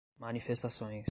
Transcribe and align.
manifestações 0.19 0.99